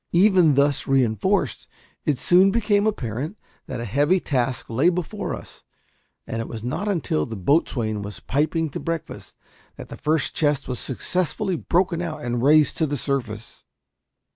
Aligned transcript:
Even 0.13 0.55
thus 0.55 0.87
reinforced, 0.87 1.67
it 2.05 2.17
soon 2.17 2.49
became 2.49 2.87
apparent 2.87 3.37
that 3.67 3.79
a 3.79 3.85
heavy 3.85 4.19
task 4.19 4.67
lay 4.67 4.89
before 4.89 5.35
us, 5.35 5.63
and 6.25 6.41
it 6.41 6.47
was 6.47 6.63
not 6.63 6.87
until 6.87 7.23
the 7.23 7.35
boatswain 7.35 8.01
was 8.01 8.19
piping 8.19 8.67
to 8.71 8.79
breakfast 8.79 9.37
that 9.75 9.89
the 9.89 9.97
first 9.97 10.33
chest 10.33 10.67
was 10.67 10.79
successfully 10.79 11.55
broken 11.55 12.01
out 12.01 12.23
and 12.25 12.41
raised 12.41 12.79
to 12.79 12.87
the 12.87 12.97
surface. 12.97 13.63